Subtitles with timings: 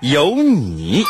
[0.00, 1.04] 有你。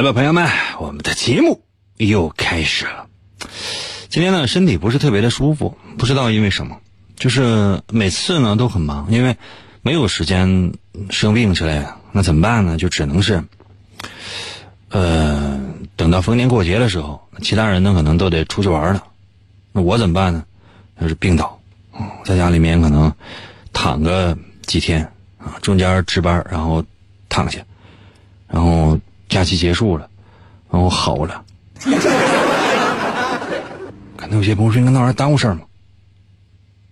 [0.00, 0.48] 来吧，朋友们，
[0.78, 1.60] 我们的节目
[1.98, 3.06] 又开始了。
[4.08, 6.80] 今天呢，身体不是特别的舒服，不知道因为什么，
[7.16, 9.36] 就是每次呢都很忙，因为
[9.82, 10.72] 没有时间
[11.10, 12.78] 生病之类的，那怎么办呢？
[12.78, 13.44] 就只能是，
[14.88, 15.60] 呃，
[15.96, 19.04] 等到逢年过节的时候，其他人呢可能都得出去玩了，
[19.70, 20.42] 那我怎么办呢？
[20.98, 21.60] 就是病倒，
[22.24, 23.12] 在家里面可能
[23.74, 26.82] 躺个几天啊，中间值班，然后
[27.28, 27.58] 躺下，
[28.48, 28.98] 然后
[29.30, 30.10] 假期结束了，
[30.70, 31.42] 然后好了。
[34.16, 35.62] 可能有些朋友说：“那玩意儿耽误事儿吗？”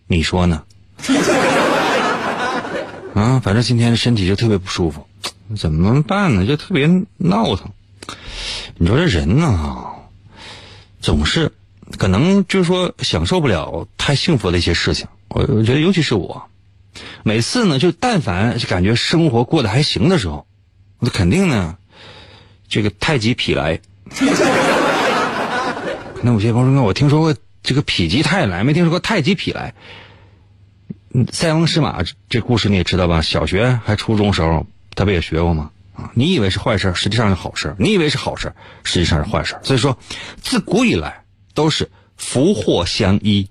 [0.08, 0.62] 你说呢？
[3.14, 5.06] 啊，反正今天身体就特别不舒服，
[5.56, 6.47] 怎么办呢？
[6.47, 7.70] 就特别闹腾。
[8.77, 9.84] 你说这人呢，
[11.00, 11.53] 总是
[11.98, 15.06] 可能就是说享受不了太幸福的一些事情。
[15.28, 16.48] 我我觉得，尤其是我，
[17.25, 20.47] 每次呢，就但凡就感觉生活过得还行的时候，
[21.00, 21.77] 那肯定呢，
[22.68, 23.80] 这个太极痞来。
[26.14, 29.74] 可能有些朋友说，我听说过这个否极泰来，没听说过太极痞来。
[31.14, 33.22] 嗯，塞翁失马这故事你也知道吧？
[33.22, 35.70] 小学还初中时候，他不也学过吗？
[35.94, 38.52] 啊，你以为是坏事，实际上是好事；你以为是好事，
[38.84, 39.58] 实际上是坏事。
[39.62, 39.98] 所以说，
[40.42, 41.24] 自古以来
[41.54, 43.48] 都是福祸相依。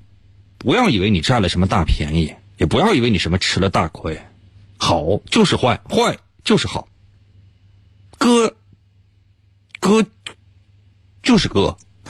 [0.58, 4.20] 不要以为你占了什么大便宜，也不要以为你什么吃了大亏。
[4.78, 6.88] 好就是坏，坏就是好。
[8.18, 8.56] 哥
[11.38, 11.78] 就是哥。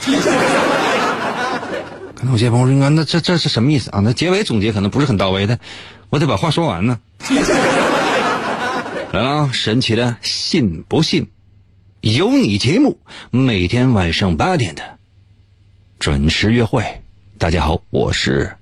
[2.14, 4.00] 可能有些朋友说：“那这这是什么意思啊？
[4.02, 5.60] 那结尾总结可能不是很到位的，
[6.08, 6.98] 我得把话说完呢。
[9.12, 11.26] ”来了，神奇的信不信？
[12.00, 12.98] 有你节目，
[13.30, 14.98] 每天晚上八点的
[15.98, 17.02] 准时约会。
[17.36, 18.56] 大家好，我是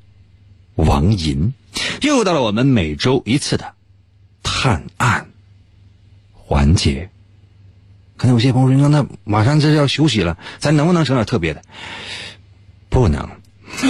[0.74, 1.54] 王银，
[2.02, 3.72] 又到了我们每周一次的
[4.42, 5.28] 探案
[6.32, 7.08] 环节。
[8.16, 11.62] 可能有些朋友说：“那马上这要休息了，咱能不能整点特别的？”
[12.88, 13.28] 不能。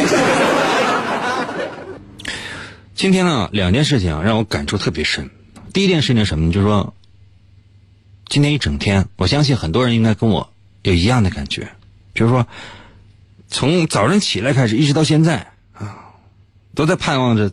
[2.95, 5.31] 今天呢，两件事情让我感触特别深。
[5.73, 6.53] 第一件事情什么呢？
[6.53, 6.95] 就是说，
[8.27, 10.51] 今天一整天，我相信很多人应该跟我
[10.83, 11.69] 有一样的感觉。
[12.15, 12.47] 比如说，
[13.49, 15.99] 从早上起来开始，一直到现在啊，
[16.75, 17.53] 都在盼望着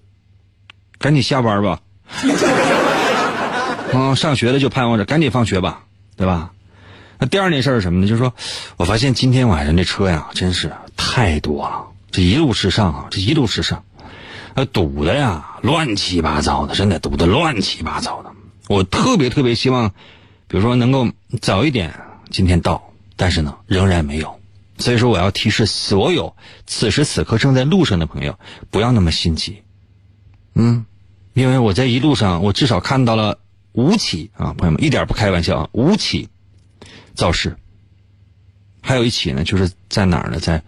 [0.97, 1.81] 赶紧下班吧。
[3.93, 5.83] 啊，上学的就盼望着赶紧放学吧，
[6.15, 6.51] 对吧？
[7.25, 8.07] 第二件事是什么呢？
[8.07, 8.33] 就是说
[8.77, 13.83] 我发现今天晚上这车呀，真是太多了，这一路是上啊，这一路是上，
[14.55, 18.31] 啊，堵的呀，乱七八糟的，真的堵的乱七八糟的。
[18.67, 19.89] 我特别特别希望，
[20.47, 21.09] 比如说能够
[21.41, 21.93] 早一点
[22.29, 24.39] 今天到，但是呢，仍然没有。
[24.77, 26.35] 所以说，我要提示所有
[26.65, 28.39] 此时此刻正在路上的朋友，
[28.71, 29.61] 不要那么心急。
[30.55, 30.85] 嗯，
[31.33, 33.37] 因为我在一路上，我至少看到了
[33.73, 36.29] 五起啊，朋友们，一点不开玩笑啊，五起。
[37.15, 37.55] 肇事，
[38.81, 40.39] 还有一起呢，就是在哪儿呢？
[40.39, 40.61] 在，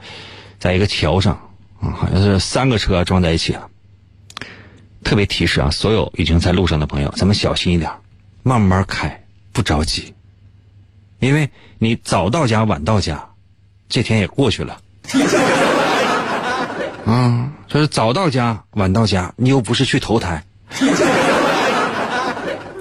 [0.60, 1.34] 在一个桥上
[1.82, 3.70] 啊，好像是三个车撞在一起了。
[5.04, 7.92] 特别提示啊，所有已经在路上的朋友，咱们小心一点，
[8.44, 10.14] 慢慢开，不着急，
[11.20, 13.24] 因为你早到家晚到家，
[13.90, 14.80] 这天也过去了。
[17.06, 20.44] 啊，就是早到家晚到家，你又不是去投胎，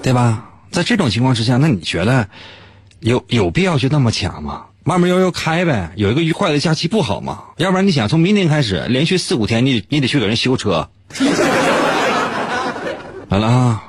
[0.01, 0.49] 对吧？
[0.71, 2.27] 在这种情况之下，那你觉得？
[3.05, 4.65] 有有必要就那么抢吗？
[4.83, 7.43] 慢慢悠悠开呗，有一个愉快的假期不好吗？
[7.57, 10.89] 要不然你想从明天开始连续四五天，你你得去给人修车。
[13.29, 13.83] 完了啊，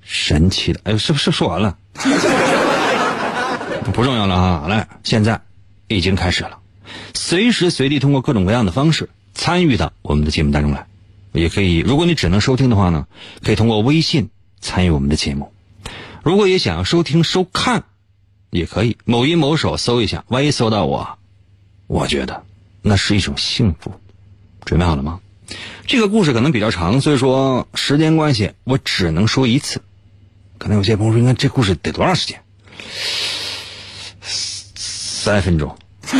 [0.00, 1.76] 神奇的，哎，是不是说完了？
[3.92, 5.40] 不重要了啊，来，现在
[5.88, 6.56] 已经开始了。
[7.14, 10.86] 随时随地通过各种各样的方式参与到我们的节目当中来。
[11.32, 13.08] 也可以，如果你只能收听的话呢，
[13.42, 14.30] 可以通过微信
[14.60, 15.52] 参与我们的节目。
[16.22, 17.82] 如果也想要收听收看，
[18.52, 21.18] 也可以某音某手搜一下，万一搜到我，
[21.86, 22.44] 我觉得
[22.82, 23.90] 那是一种幸福。
[24.66, 25.20] 准备好了吗？
[25.86, 29.80] 这个故事可能比较长，所以说时间关系，我只能说一次。
[30.58, 32.42] 可能有些朋友说，看这故事得多长时间？
[34.20, 35.74] 三分钟。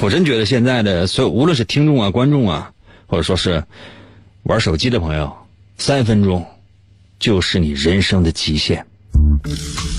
[0.00, 2.72] 我真觉得现在的所有，无论是听众啊、观众啊，
[3.06, 3.62] 或者说是
[4.44, 5.36] 玩手机的朋友，
[5.76, 6.46] 三分钟
[7.18, 8.86] 就是你人生的极限。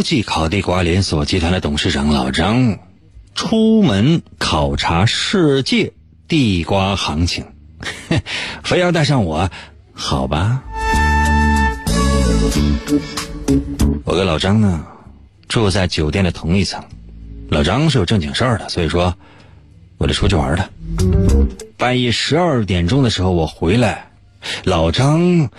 [0.00, 2.78] 国际烤地瓜连锁集团的董事长老张
[3.34, 5.92] 出门考察世界
[6.26, 7.44] 地瓜行情，
[8.64, 9.50] 非要带上我，
[9.92, 10.62] 好吧？
[14.06, 14.86] 我跟老张呢
[15.48, 16.82] 住在酒店的同一层，
[17.50, 19.14] 老张是有正经事儿的，所以说
[19.98, 20.70] 我得出去玩的。
[21.76, 24.10] 半夜十二点钟的时候我回来，
[24.64, 25.50] 老张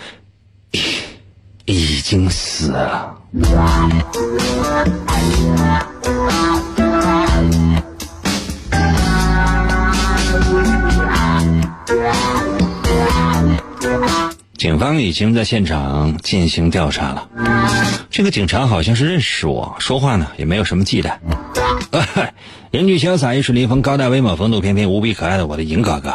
[1.65, 3.20] 已经死了。
[3.33, 3.48] 警
[14.78, 17.30] 方已经在现场进行调查了。
[18.10, 21.13] 这个警察好像是认识我，说话呢也没有什么忌惮。
[22.72, 26.13] 英俊潇洒、一水临风、高大威猛、风度翩翩、无比可爱的我的银哥哥，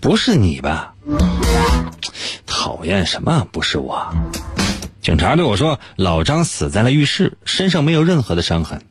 [0.00, 0.94] 不是你吧？
[2.46, 3.46] 讨厌什么？
[3.52, 4.10] 不是我。
[5.00, 8.82] 警察对我说：“老张死在了浴室，身上没有任何的伤痕。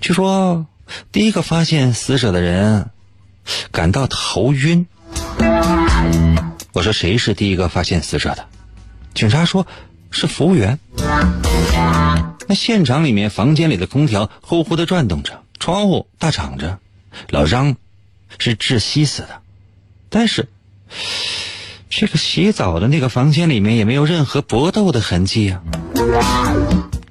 [0.00, 0.66] 据说
[1.10, 2.90] 第一个发现死者的人
[3.70, 4.86] 感到头晕。”
[6.74, 8.46] 我说谁是第一个发现死者的？
[9.14, 9.66] 警察说
[10.10, 10.78] 是服务员。
[12.46, 16.78] 那现场里面房间里的空调呼呼的转动着，窗户大敞着。
[17.30, 17.76] 老张
[18.38, 19.40] 是窒息死的，
[20.10, 20.48] 但是
[21.96, 25.62] 这个洗澡的那个房间里面也没有任何搏斗的痕迹啊。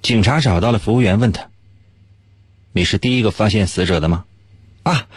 [0.01, 1.47] 警察找到了服务员，问他
[2.73, 4.25] ：“你是第一个发现死者的吗？”
[4.83, 5.07] 啊，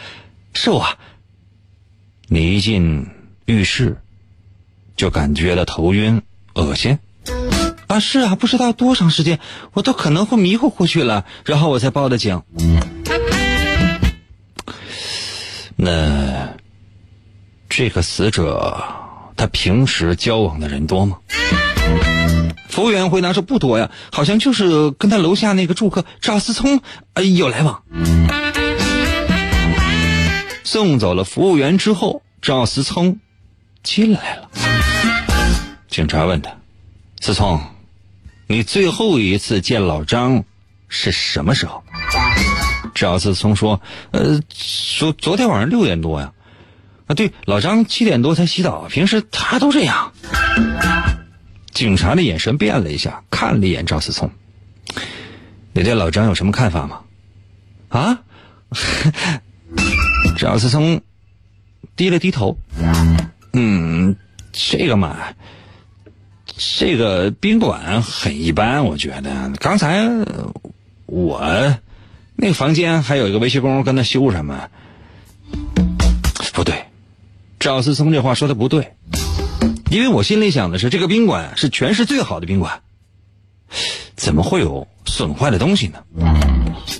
[0.53, 0.87] 是我。
[2.27, 3.07] 你一进
[3.45, 3.97] 浴室。
[4.95, 6.23] 就感觉到头晕、
[6.55, 6.97] 恶心，
[7.85, 9.39] 啊，是啊，不知道多长时间，
[9.73, 12.41] 我都可能会迷糊过去了，然后我才报的警。
[15.75, 16.55] 那
[17.69, 19.06] 这个死者
[19.37, 21.17] 他平时交往的人多吗？
[22.69, 26.81] 服务员回答说不多呀，好像就是跟他楼下那个住客赵思聪
[27.35, 27.83] 有来往。
[30.63, 33.19] 送走了服务员之后，赵思聪
[33.83, 34.49] 进来了。
[35.87, 36.51] 警察问他
[37.21, 37.59] ：“思聪，
[38.47, 40.43] 你最后一次见老张
[40.87, 41.83] 是什么时候？”
[42.93, 43.81] 赵思聪说
[44.11, 46.31] ：“呃，昨昨天晚上六点多呀。
[47.07, 50.11] 啊，对，老张七点多才洗澡，平时他都这样。”
[51.73, 54.29] 警察的眼神变了一下，看了一眼赵思聪
[55.73, 57.01] ：“你对老张有什么看法吗？”
[57.89, 58.19] 啊？
[60.37, 61.01] 赵思聪
[61.95, 62.57] 低了低头
[63.53, 64.15] ：“嗯，
[64.51, 65.17] 这个嘛。”
[66.59, 69.51] 这个宾馆很一般，我觉得。
[69.59, 70.09] 刚才
[71.05, 71.39] 我
[72.35, 74.67] 那个房间还有一个维修工跟他修什么？
[77.59, 78.93] 赵思聪这话说的不对，
[79.89, 82.81] 因为我心里想的是，这个宾馆是全市最好的宾馆，
[84.15, 85.99] 怎么会有损坏的东西呢？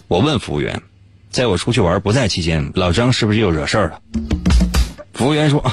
[0.07, 0.81] 我问服务员，
[1.29, 4.01] 在我出去玩不在期间，老张是不是又惹事儿了？
[5.13, 5.63] 服务员说。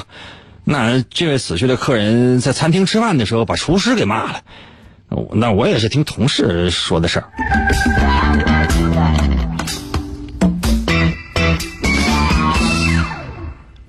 [0.67, 4.41] 那这位死去的客人在餐厅吃饭的时候，把厨师给骂了。
[5.31, 7.29] 那我也是听同事说的事儿。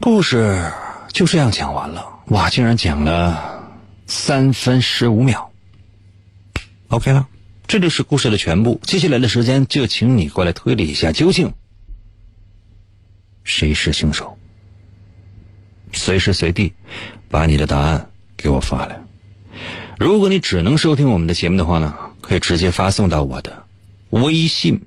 [0.01, 0.71] 故事
[1.17, 3.73] 就这样讲完了，哇，竟然讲了
[4.07, 5.51] 三分十五秒。
[6.89, 7.27] OK 了，
[7.67, 8.79] 这就是故事的全部。
[8.83, 11.55] 接下来的时间就请你过来推理一下，究竟
[13.45, 14.37] 谁是凶手？
[15.91, 16.75] 随时随地，
[17.31, 19.01] 把你的答案给我发来。
[19.99, 23.65] 如果你只能收听我们的节目的话呢，可以直接发送到我的
[24.11, 24.83] 微信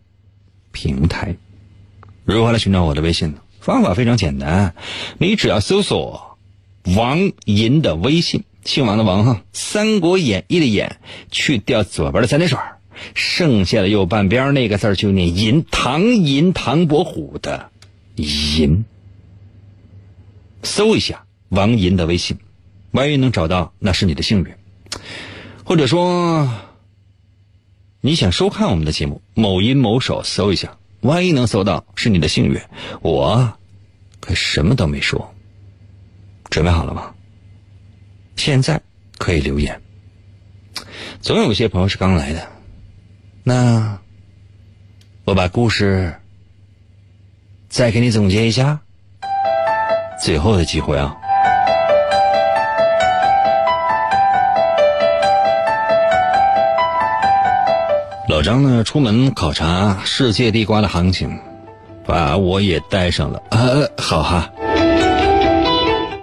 [0.72, 1.36] 平台。
[2.24, 3.40] 如何来寻找我的微信呢？
[3.60, 4.74] 方法非常简单，
[5.18, 6.38] 你只要搜索
[6.96, 10.98] 王银的微信，姓王的王哈，《三国演义》的演，
[11.30, 12.58] 去掉左边的三点水，
[13.14, 17.70] 剩下的右半边那个字就念银，唐银唐伯虎的
[18.16, 18.86] 银。
[20.64, 22.38] 搜一下王银的微信，
[22.92, 24.54] 万一能找到，那是你的幸运。
[25.64, 26.50] 或者说，
[28.02, 32.60] 你想收看我们的节目，某音某手搜一下，万一能搜到，是你的幸运。
[33.02, 33.54] 我
[34.20, 35.34] 可什么都没说。
[36.50, 37.14] 准备好了吗？
[38.36, 38.82] 现在
[39.18, 39.82] 可以留言。
[41.22, 42.48] 总有些朋友是刚来的，
[43.44, 44.00] 那
[45.26, 46.16] 我把故事
[47.68, 48.80] 再给你总结一下。
[50.22, 51.16] 最后的机会啊！
[58.30, 61.40] 老张呢，出门考察世界地瓜的行情，
[62.06, 63.42] 把我也带上了。
[63.50, 64.52] 呃，好哈。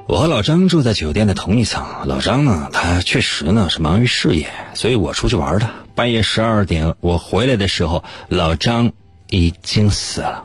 [0.07, 1.85] 我和老张住在酒店的同一层。
[2.05, 5.69] 老张呢，他确实呢是忙于事业，所以我出去玩的。
[5.97, 8.93] 半夜十二点，我回来的时候，老张
[9.31, 10.45] 已经死了。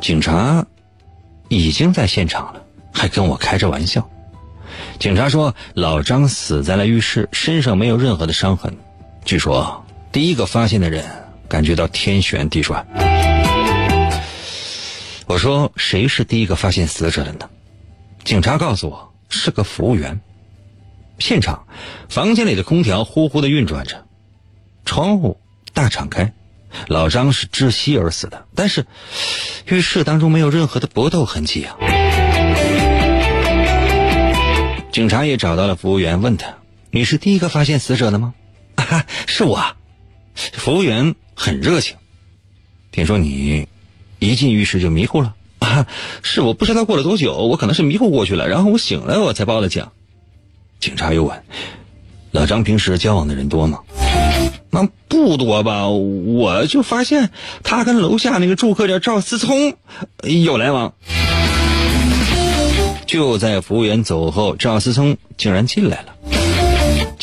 [0.00, 0.64] 警察。
[1.48, 2.62] 已经在现场了，
[2.92, 4.08] 还跟我开着玩笑。
[4.98, 8.76] 警察说，老张死在了浴室，身上没有任何的伤痕。
[9.26, 11.04] 据说，第一个发现的人
[11.48, 12.86] 感觉到天旋地转。
[15.26, 17.50] 我说，谁是第一个发现死者的呢？
[18.22, 20.20] 警察告诉我，是个服务员。
[21.18, 21.66] 现场，
[22.08, 24.06] 房间里的空调呼呼的运转着，
[24.84, 25.40] 窗户
[25.74, 26.32] 大敞开。
[26.86, 28.86] 老张是窒息而死的，但是
[29.66, 31.74] 浴室当中没有任何的搏斗痕迹啊。
[34.92, 36.58] 警察也找到了服务员，问他
[36.92, 38.32] ：“你是第一个发现死者的吗
[38.76, 39.62] ？”“啊， 是我。”
[40.52, 41.96] 服务员很热情。
[42.92, 43.66] 听说你
[44.18, 45.86] 一进浴室就迷糊了？“啊，
[46.22, 49.86] 是我不知道过了多久，我可能是迷糊过去了，然后我醒了，我才报的警。”
[50.78, 51.42] 警察又问
[52.32, 53.80] ：“老张平时交往的人多吗？”
[54.70, 57.30] 那不多吧，我就发现
[57.62, 59.74] 他跟楼下那个住客叫赵思聪
[60.22, 60.92] 有来往。
[63.06, 66.14] 就在服务员走后，赵思聪竟然进来了。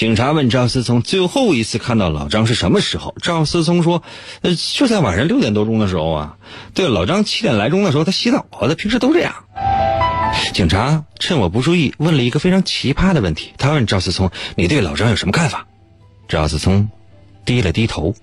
[0.03, 3.15] 警察问赵思聪最后一次看到老张是什么时候？
[3.21, 4.03] 赵思聪说
[4.43, 6.35] ：“呃，就在晚上六点多钟的时候啊。”
[6.75, 9.33] 对，老张七点来钟的时候他洗澡，他平时都这样。
[10.53, 15.65] 警察趁我不注意问了一个非常奇葩的问题，他问赵思聪：“你对老张有什么看法？”
[16.27, 16.89] 赵思聪。
[17.45, 18.13] 低了低头，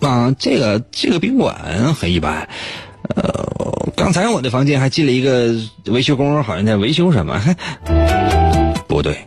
[0.00, 2.48] 啊，这个这个宾馆很一般，
[3.16, 5.56] 呃，刚才我的房间还进了一个
[5.86, 7.42] 维修工，好像在维修什么，
[8.86, 9.26] 不对，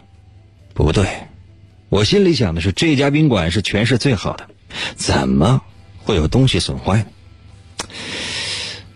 [0.73, 1.05] 不对，
[1.91, 4.47] 我心里想的是这家宾馆是全市最好的，
[4.95, 5.61] 怎么
[5.97, 7.05] 会有东西损坏呢？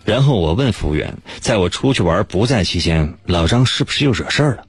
[0.05, 4.63] 然后我问服务员，在我出去玩不在期间，老张是不是又惹事儿了？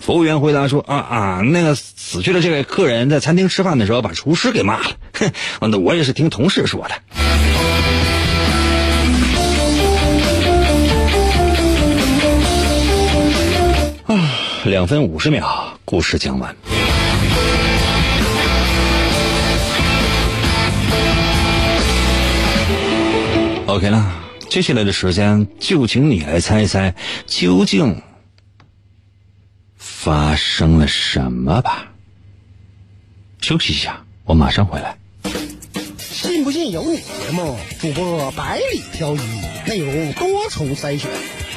[0.00, 4.96] 服务员回答说：“啊啊，那个死去的这位客人在餐厅吃饭的时候把厨师给骂了。
[5.12, 5.30] 哼，
[5.70, 6.94] 那我也是听同事说的。”
[14.14, 14.30] 啊，
[14.64, 16.56] 两分五十秒，故事讲完。
[23.78, 24.12] OK 了，
[24.48, 28.02] 接下来的时间就请你来猜一猜，究竟。
[29.76, 31.92] 发生了什么吧？
[33.40, 34.98] 休息一下，我马上回来。
[35.96, 36.96] 信不信由你。
[36.96, 39.20] 节目主播百里挑一，
[39.68, 41.08] 内容多重筛选，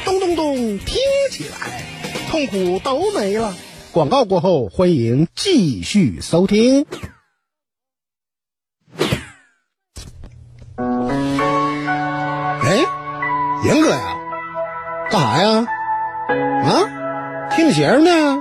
[0.06, 0.98] 咚咚咚，听
[1.32, 1.84] 起来
[2.30, 3.58] 痛苦都没了。
[3.92, 6.86] 广告过后，欢迎继续收听。
[13.64, 13.98] 严哥呀，
[15.12, 15.66] 干啥呀？
[16.66, 16.82] 啊？
[17.56, 18.40] 听你节呢？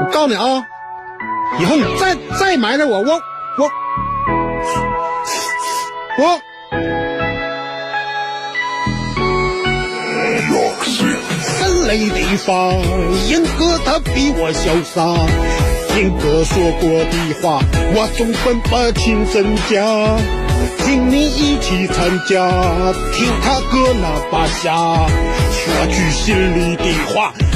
[0.00, 0.64] 我告诉你啊，
[1.60, 3.20] 以后你再再埋汰我，我
[3.58, 3.70] 我
[6.18, 6.40] 我。
[11.42, 12.54] 三雷地方，
[13.28, 15.04] 严哥他比我潇洒。
[15.96, 17.60] 严哥说过的话，
[17.94, 19.84] 我总分不清真假。
[20.78, 22.48] 请你一起参加，
[23.12, 25.06] 听他哥那把下。
[25.50, 27.32] 说句心里的话，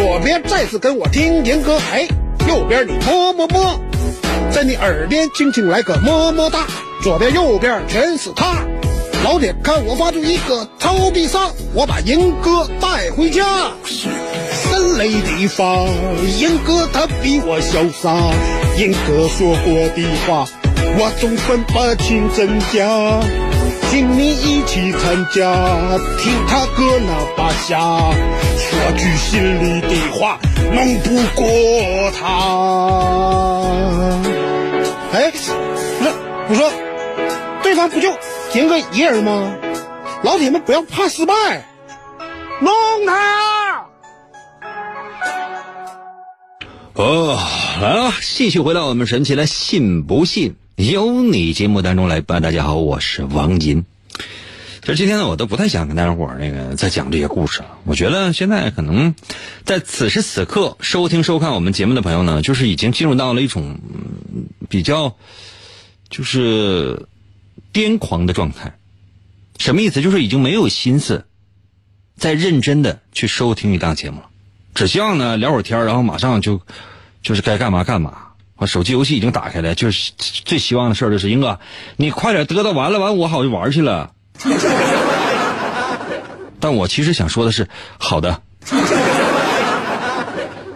[0.00, 2.08] 左边再次跟我听银哥，哎，
[2.48, 3.78] 右边你么么么。
[4.50, 6.66] 在你耳边轻轻来个么么哒，
[7.02, 8.64] 左边右边全是他。
[9.22, 13.44] 老铁，看我发出一个超必杀，我把银哥带回家。
[13.84, 15.86] 森雷地方，
[16.38, 18.10] 银哥他比我潇洒。
[18.78, 20.48] 银哥说过的话，
[20.98, 23.20] 我总分不清真假。
[23.90, 25.52] 请你一起参加，
[26.16, 27.76] 听他哥那把瞎，
[28.56, 30.38] 说句心里的话，
[30.72, 31.44] 弄不过
[32.12, 32.24] 他。
[35.12, 35.50] 哎，不是，
[36.48, 36.70] 我说，
[37.64, 38.08] 对方不就
[38.54, 39.52] 赢个一人吗？
[40.22, 41.34] 老铁们不要怕失败，
[42.60, 42.72] 弄
[43.06, 43.86] 他！
[46.94, 47.36] 哦，
[47.82, 50.54] 来了，继续回到我们神奇的“信不信
[50.86, 52.40] 由你”节目当中来吧。
[52.40, 53.84] 大家好，我是王银。
[54.80, 57.76] 其实今天呢，我都不太想跟大家伙儿那个再讲这些故事了。
[57.84, 59.14] 我觉得现在可能
[59.62, 63.78] 在此时此刻收听收看我们节目的朋友呢，就是已经进入到了一种
[64.70, 65.14] 比较
[66.08, 67.06] 就是
[67.74, 68.74] 癫狂的状态。
[69.58, 70.00] 什么意思？
[70.00, 71.26] 就是已经没有心思
[72.16, 74.30] 再认真的去收听一档节目了，
[74.74, 76.58] 只希望呢聊会儿天然后马上就
[77.22, 78.29] 就是该干嘛干嘛。
[78.60, 81.58] 我手机游戏已经打开了，就是最希望的事儿就是英哥，
[81.96, 84.12] 你快点得到完了完我好去玩去了。
[86.60, 88.42] 但我其实想说的是，好的，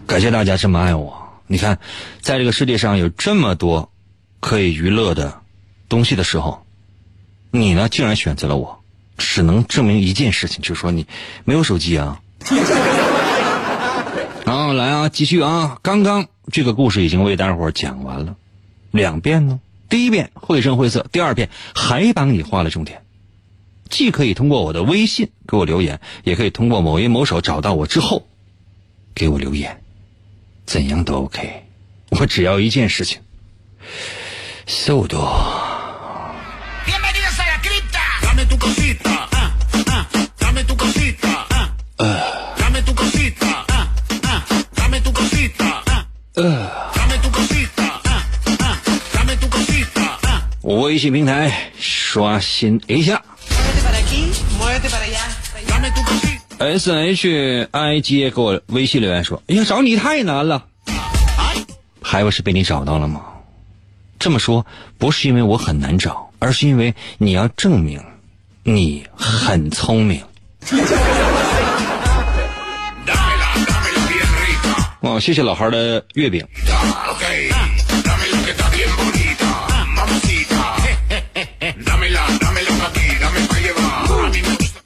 [0.06, 1.28] 感谢大家这么爱我。
[1.46, 1.78] 你看，
[2.22, 3.92] 在这个世界上有这么多
[4.40, 5.42] 可以娱乐的
[5.90, 6.64] 东西的时候，
[7.50, 8.80] 你呢竟然选择了我，
[9.18, 11.06] 只能证明一件事情，就是说你
[11.44, 12.18] 没有手机啊。
[14.76, 15.78] 来啊，继续啊！
[15.82, 18.36] 刚刚这个故事已经为大伙讲完了，
[18.90, 19.60] 两遍呢。
[19.88, 23.02] 第一遍绘声绘色，第二遍还帮你画了重点。
[23.88, 28.26] 既可以通过我的微信给我留言，也可以通过某音某手找到我之后
[29.14, 29.80] 给我留言，
[30.66, 31.64] 怎样都 OK。
[32.10, 33.20] 我只要一件事情：
[34.66, 35.18] 速度。
[46.34, 46.68] 呃
[50.62, 53.22] 微信平台刷新一下。
[56.58, 60.66] S H I J 给我微信留言说：“哎呀，找你太难了，
[62.02, 63.22] 还不是被你找到了吗？
[64.18, 64.66] 这么说
[64.98, 68.02] 不是因为我很难找，而是因为你要证明
[68.64, 70.20] 你很聪明。”
[75.04, 76.42] 哦，谢谢老孩的月饼。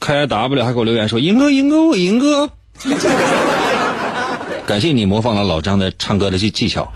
[0.01, 2.51] 开 W 还给我留言说：“英哥，英哥，我英哥。”
[4.67, 6.93] 感谢你模仿了老张的唱歌的技技巧。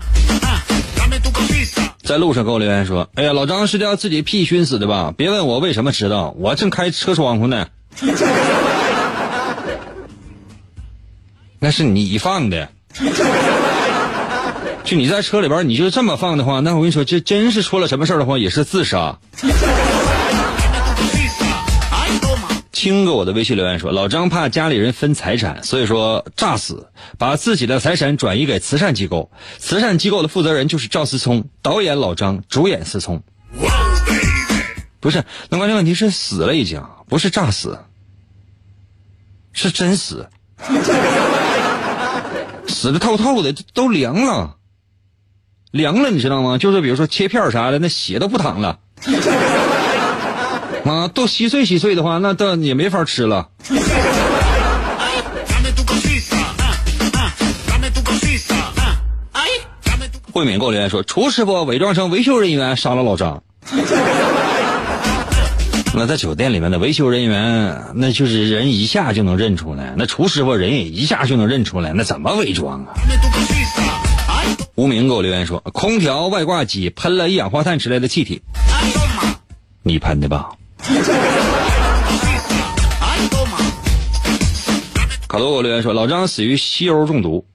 [2.03, 5.13] 在路上给我留言说：“哎呀，老张是叫自己屁熏死的吧？
[5.15, 7.67] 别问我为什么知道，我正开车窗户呢。
[11.59, 12.67] ”那是你放的。
[14.83, 19.17] 就你在车里边，你就这么放的话，那我跟你说，这真是出了什么事的话，也是自杀。
[22.71, 29.31] 听过我的微信留言说，老张怕家里人分财产，所以说诈死，把自己的财产转移给慈善机构。
[29.57, 33.23] 慈善机构的负责人就是赵思聪，导演老张，主演思聪。
[34.99, 37.79] 不是，那关键问题是死了已经，不是诈死，
[39.53, 40.27] 是真死，
[42.73, 44.55] 死的透透的，都凉了，
[45.71, 46.57] 凉了，你知道吗？
[46.57, 48.79] 就是比如说切片啥的，那血都不淌了。
[50.83, 53.47] 啊，都稀碎稀碎的话，那倒也没法吃了。
[60.33, 63.43] 慧敏给我留言说：“厨师傅伪装成维修人员杀了老张。”
[65.95, 72.93] 那在酒店里面的维修人员，那就是人一下就能认出来；那厨师傅人也一下就能认出来，那怎么伪装啊？
[74.73, 78.41] 无名给我留言说：“空调外挂机喷了一氧化碳之类的气体，
[79.83, 80.49] 你喷的吧？”
[85.27, 87.45] 卡多给我留言说：“老张死于西欧中毒。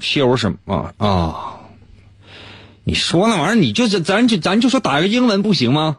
[0.00, 1.54] 西欧什么啊？
[2.84, 5.96] 你说那玩意儿，你就是咱就咱就说打个英文不行吗？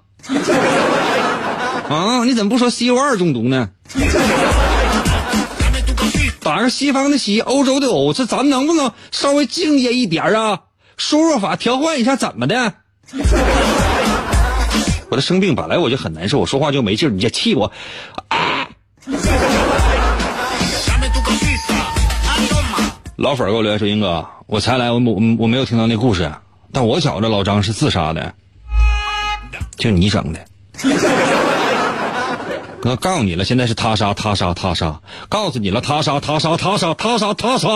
[1.93, 3.69] 啊，你怎么不说西欧二中毒呢？
[6.41, 10.59] 打个西方的西，欧洲的欧，这咱能不能稍微敬业一点啊？
[10.97, 12.73] 输入法调换一下，怎么的？
[15.09, 17.71] 我这生病本来我就很难受，我说话就没劲儿，你这气我。
[18.29, 18.67] 啊！
[23.15, 26.31] 老粉给我留言说：“英哥，我才来，我我我没有听到那故事，
[26.71, 28.33] 但我觉着老张是自杀的，
[29.77, 30.39] 就你整的。
[32.83, 37.69] 哥告诉你了，现在是他杀他杀他杀，告诉你了，他杀他杀他杀他杀他杀。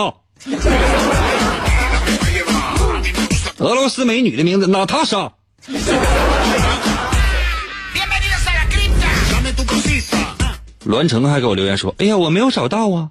[3.56, 5.32] 俄罗斯美女的名字娜塔莎。
[10.84, 13.08] 栾成还给我留言说：“哎呀，我没有找到啊。”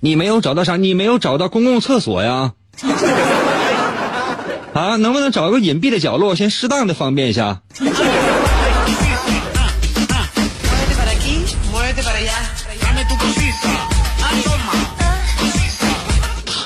[0.00, 0.76] 你没有找到啥？
[0.76, 2.52] 你没有找到公共厕所呀？
[4.74, 7.62] 啊，能不能找个隐蔽的角落，先适当的方便一下？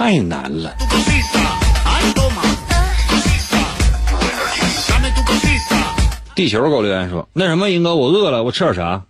[0.01, 0.75] 太难了。
[6.35, 9.03] 地球给我留言说：“那什么，英哥，我饿了，我吃点啥？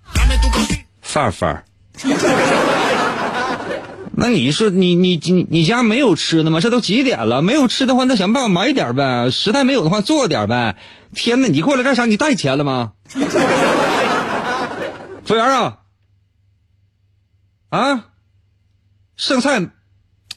[1.01, 1.65] 饭饭。
[4.19, 6.59] ”那你说你你你你家没有吃的吗？
[6.59, 7.41] 这都几点了？
[7.41, 9.31] 没有吃的话，那想办法买点呗。
[9.31, 10.75] 实在没有的话，做点呗。
[11.15, 12.05] 天哪，你过来干啥？
[12.05, 12.95] 你带钱了吗？
[15.25, 15.79] 服务员啊，
[17.69, 18.07] 啊，
[19.15, 19.71] 剩菜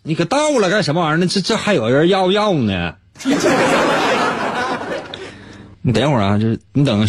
[0.03, 1.25] 你可到了干什么玩意儿呢？
[1.27, 2.95] 这这还有人要要呢。
[5.81, 7.07] 你等一会儿啊，就是你等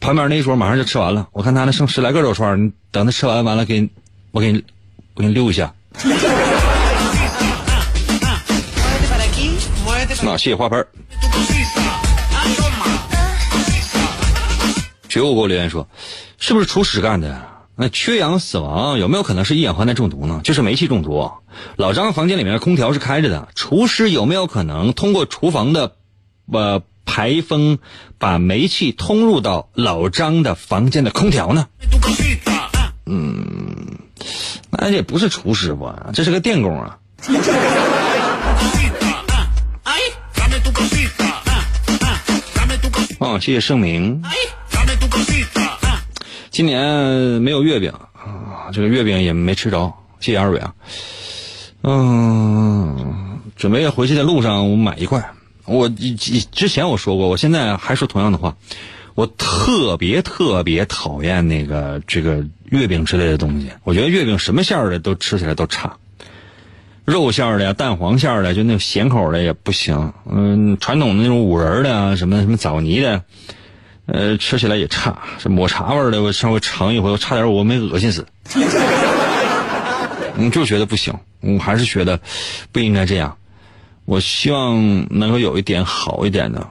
[0.00, 3.88] 旁边那一桌马上就吃完了，我看他那剩十来个肉串，你等他吃完完了给你
[4.30, 4.64] 我给你。
[5.14, 5.70] 我给你溜一下。
[10.22, 10.86] 那谢谢花盆。
[15.06, 15.86] 觉悟给我留言说，
[16.38, 17.51] 是不是厨师干的？
[17.74, 20.40] 那缺氧死亡有没有可能是一氧化碳中毒呢？
[20.44, 21.32] 就是煤气中毒。
[21.76, 25.96] 老张房间里面的空调是开着的，厨师有没有可能通过厨房的
[26.52, 27.78] 呃排风
[28.18, 31.66] 把煤气通入到老张的房间的空调呢？
[33.06, 33.98] 嗯。
[34.70, 36.98] 那也不是厨师傅，这是个电工啊。
[43.18, 44.22] 哦，谢谢盛明。
[46.52, 50.74] 今年没有月饼啊，这个月饼也没吃着，谢谢二位啊。
[51.82, 55.32] 嗯，准备回去的路上我买一块。
[55.64, 58.54] 我之前我说过，我现在还说同样的话。
[59.14, 65.96] 我特别特别讨厌那个这个月饼之类的东西，我觉得月饼什么馅儿的都吃起来都差，
[67.06, 70.12] 肉馅儿的呀、蛋黄馅儿的，就那种咸口的也不行。
[70.30, 73.24] 嗯，传统的那种五仁的啊，什么什么枣泥的，
[74.06, 75.16] 呃，吃起来也差。
[75.38, 78.26] 这抹茶味的，我稍微尝一回，我差点我没恶心死。
[80.36, 82.20] 嗯，就觉得不行，我还是觉得
[82.72, 83.36] 不应该这样。
[84.04, 86.68] 我希望能够有一点好一点的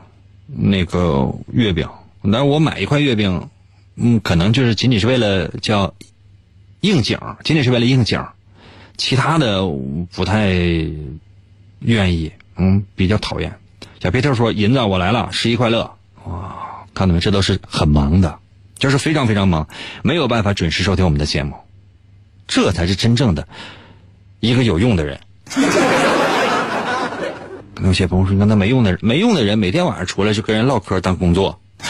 [0.48, 1.88] 那个月饼。
[2.24, 3.48] 但是我买一块月饼，
[3.96, 5.94] 嗯，可能就是仅仅是为了叫
[6.82, 8.24] 应景，仅仅是为了应景，
[8.98, 9.62] 其他的
[10.14, 10.50] 不太
[11.80, 13.58] 愿意，嗯，比较讨厌。
[14.02, 16.61] 小皮特说：“银子，我来了，十一快乐！”哇，
[16.94, 17.20] 看到没？
[17.20, 18.38] 这都是很忙的，
[18.78, 19.68] 就是非常非常忙，
[20.04, 21.56] 没有办法准时收听我们的节目，
[22.48, 23.48] 这才是真正的
[24.40, 25.20] 一个有用的人。
[27.84, 31.60] 有些朋友说：“那那没用的没用的人，每天晚上出来就跟人唠嗑当工作。”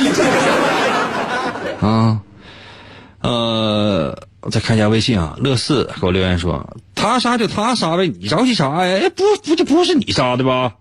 [1.81, 2.21] 啊，
[3.19, 9.09] 呃，我再看一下微信啊，乐四给我留言说，他杀就他杀呗，你着急啥呀？
[9.15, 10.75] 不不就不是你杀的吧？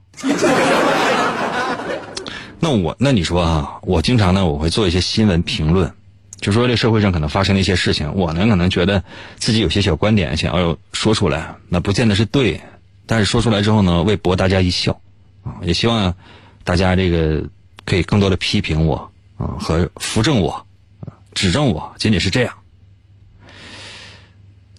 [2.61, 5.93] 那我那你说啊，我经常呢我会做一些新闻评论，
[6.41, 9.03] 就说这社会上可能发生的一些事情，我呢可能觉得
[9.37, 12.61] 自己有些小观点想要说出来，那不见得是对，
[13.07, 15.01] 但是说出来之后呢，为博大家一笑
[15.43, 16.15] 啊，也希望
[16.63, 17.43] 大家这个。
[17.87, 20.65] 可以更多的批评我啊，和扶正我，
[21.35, 22.55] 指正我，仅仅是这样。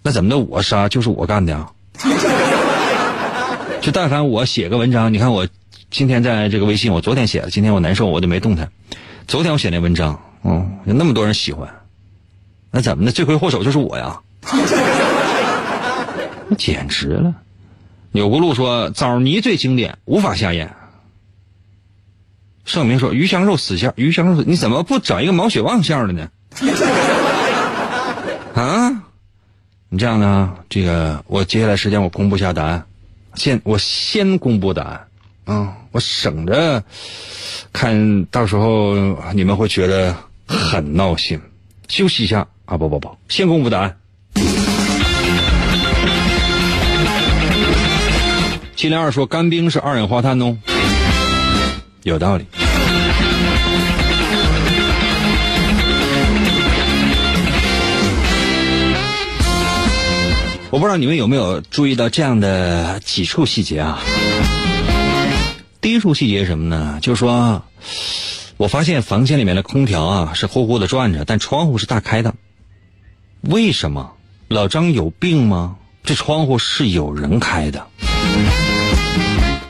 [0.02, 0.38] 那怎么的？
[0.38, 1.70] 我杀就是我干的啊！
[3.82, 5.46] 就但凡我写个文章，你看我
[5.92, 8.72] 今天在这个微信，我昨天写的，今天我难受，我就没动弹。
[9.28, 11.68] 昨天我写那文章，嗯，有那么多人喜欢，
[12.70, 13.12] 那怎么的？
[13.12, 14.18] 罪魁祸首就是我呀！
[16.56, 17.34] 简直了！
[18.10, 20.74] 钮祜禄说枣泥最经典，无法下咽。
[22.64, 26.30] 盛明说：“鱼香肉丝馅，鱼香肉丝，你怎么不整一个毛血旺馅的呢？”
[28.56, 29.02] 啊，
[29.90, 30.54] 你这样呢？
[30.70, 32.86] 这个我接下来时间我公布一下答案，
[33.34, 35.08] 先我先公布答案，
[35.44, 36.82] 啊，我省着
[37.72, 38.94] 看到时候
[39.34, 40.14] 你们会觉得
[40.46, 41.40] 很闹心。
[41.88, 43.96] 休息一下啊，不不不，先公布答案。
[48.74, 50.56] 七零二说干冰是二氧化碳哦，
[52.02, 52.46] 有道理。
[60.70, 64.02] 我不知道你们有没有注意到这样的几处细节啊？
[65.82, 67.00] 第一处细节是什么呢？
[67.02, 67.64] 就是说，
[68.56, 72.36] 我发现房间里面的空调啊是呼呼的转着，但窗户是大开的。
[73.40, 74.12] 为什么？
[74.46, 75.76] 老张有病吗？
[76.04, 77.88] 这窗户是有人开的，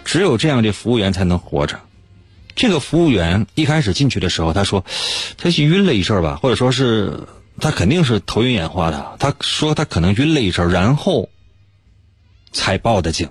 [0.05, 1.81] 只有这样，这服务员才能活着。
[2.55, 4.85] 这个服务员一开始进去的时候，他说
[5.39, 7.27] 他是晕了一阵吧，或者说是。
[7.61, 9.17] 他肯定是头晕眼花的。
[9.19, 11.29] 他说他可能晕了一阵，然后
[12.51, 13.29] 才报的警。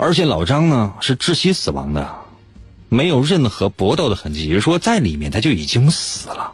[0.00, 2.08] 而且老张呢是窒息死亡的，
[2.88, 6.52] 没有任何搏斗的痕迹，也就是说在里面他就已经死了。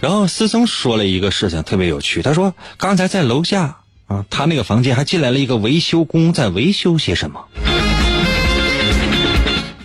[0.00, 7.44] 然后思聪说了一个事情特别有趣，他说刚才在楼下啊，他那个房间还进来了一个维修工，在维修些什么？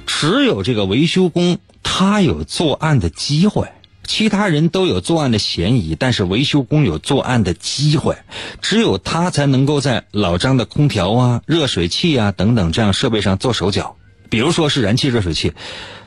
[0.07, 1.59] 只有这个维修工。
[1.87, 3.69] 他有作案的机会，
[4.05, 8.17] 其他人都有作案的嫌疑，但是维修工有作案的机会，
[8.61, 13.97] 只有他才能够在老张的空调啊、热水器啊等等这样设备上做手脚。
[14.29, 15.53] 比如说是燃气热水器，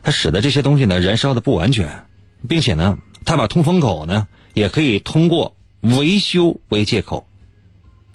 [0.02, 2.04] 他使得这些东西呢燃烧的不完全，
[2.48, 7.26] 并且呢他把通风口呢也可以通过维修为借口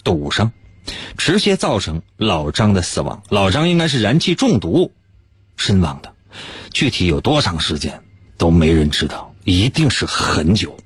[0.02, 0.52] 堵上，
[1.16, 3.22] 直接造成老张的死亡。
[3.28, 4.92] 老张应该是燃气中毒
[5.56, 6.12] 身亡的。
[6.72, 8.02] 具体有多长时间
[8.36, 10.76] 都没人知道，一定是很久。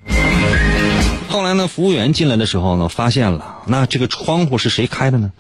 [1.29, 5.33] 后来呢，服务员进来的时候呢，发现了那这个窗户是谁开的呢？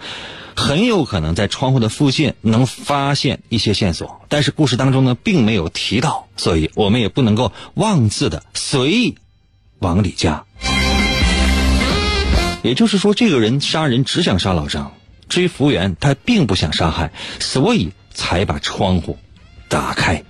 [0.54, 9.16] 很有可能在窗户的附近能发现一些线索，但是故事当中呢并没有提到，所以我们也不能够妄自的随意
[9.78, 10.44] 往里加。
[12.62, 14.92] 也就是说，这个人杀人只想杀老张，
[15.28, 19.16] 至于服务员，他并不想杀害，所以才把窗户。
[19.68, 20.24] 打开。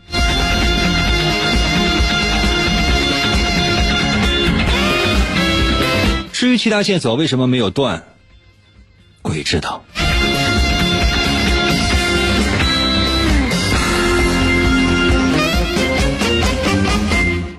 [6.38, 8.04] 至于其他线索为什么没有断，
[9.22, 9.82] 鬼知道。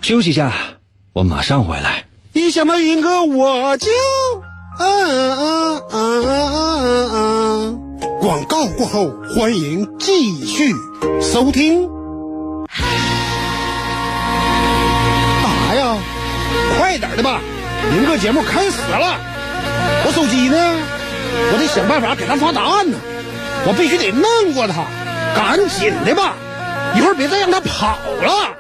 [0.01, 0.53] 休息一下，
[1.11, 2.05] 我马上回来。
[2.31, 3.89] 一想到云哥，我就
[4.79, 7.99] 嗯嗯嗯嗯嗯。
[8.21, 10.73] 广告过后，欢迎继续
[11.21, 11.85] 收听。
[15.43, 15.97] 干啥呀？
[16.77, 17.41] 快点的吧！
[17.91, 19.19] 明个节目开始了。
[20.06, 20.58] 我手机呢？
[21.52, 22.97] 我得想办法给他发答案呢。
[23.65, 24.86] 我必须得弄过他，
[25.36, 26.36] 赶紧的吧！
[26.95, 28.56] 一会儿别再让他跑了。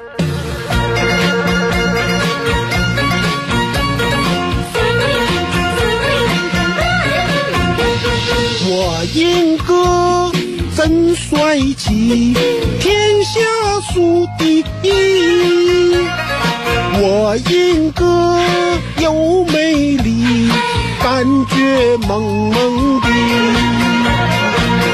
[8.71, 10.31] 我英哥
[10.75, 12.35] 真帅气，
[12.79, 13.39] 天下
[13.93, 15.97] 数第一。
[17.01, 18.39] 我英哥
[19.09, 20.51] 又美丽，
[21.01, 23.07] 感觉萌萌的。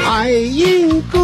[0.08, 1.18] 爱英哥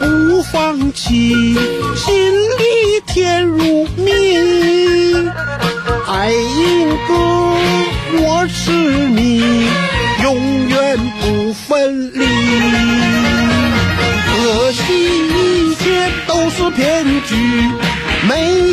[0.00, 1.54] 不放弃，
[1.94, 4.10] 心里甜如蜜。
[6.08, 7.14] 爱英哥，
[8.20, 9.68] 我是你。
[10.24, 12.26] 永远不分离，
[14.26, 14.82] 可惜
[15.28, 17.36] 一切都是骗局，
[18.28, 18.71] 没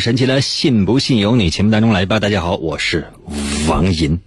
[0.00, 2.20] 神奇的“信不信由你”节目当中来吧。
[2.20, 3.08] 大家好，我是
[3.66, 4.20] 王银。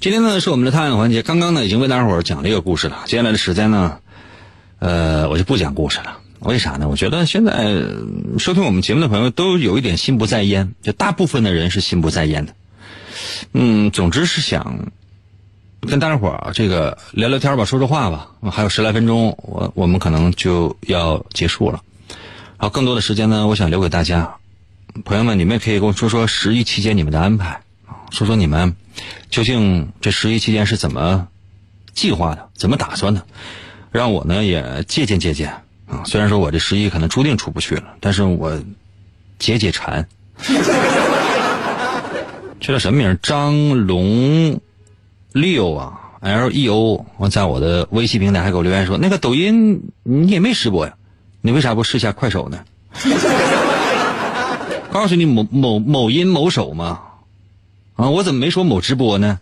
[0.00, 1.22] 今天呢是我们的探案环节。
[1.22, 3.02] 刚刚呢已经为大家伙讲了一个故事了。
[3.06, 3.98] 接下来的时间呢，
[4.78, 6.18] 呃，我就不讲故事了。
[6.40, 6.88] 为啥呢？
[6.88, 7.82] 我觉得现在
[8.38, 12.54] 收听我们节目的朋友都有一点心不在焉，就大部分的人是心不在焉的。
[13.52, 14.88] 嗯，总之是想
[15.80, 18.30] 跟大家伙儿这个聊聊天吧，说说话吧。
[18.50, 21.80] 还有十来分钟，我我们可能就要结束了。
[22.58, 24.36] 然后更多的时间呢，我想留给大家，
[25.04, 27.62] 朋友们，你们也可以跟我说说十一期间你们的安排，
[28.10, 28.76] 说说你们
[29.30, 31.28] 究竟这十一期间是怎么
[31.94, 33.24] 计划的，怎么打算的，
[33.90, 36.02] 让我呢也借鉴借鉴啊。
[36.04, 38.62] 虽然说我这十一可能注定出不去了，但是我
[39.38, 40.06] 解解馋。
[42.60, 43.18] 这叫什么名？
[43.22, 44.60] 张龙
[45.32, 47.06] 六啊，L E O。
[47.16, 50.94] 我在我的微信平台还给我留言说，那个抖音你也没试播呀，
[51.40, 52.62] 你为啥不试一下快手呢？
[54.92, 57.00] 告诉你某某某音某手嘛，
[57.96, 59.40] 啊，我怎么没说某直播呢？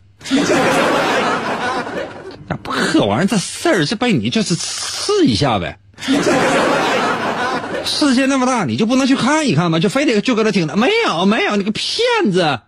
[2.46, 5.78] 那破玩意儿这事儿，这被你就是试一下呗。
[7.84, 9.78] 世界那么大，你就不能去看一看吗？
[9.80, 10.76] 就非得就搁那听着？
[10.76, 12.60] 没有没有，你个骗子！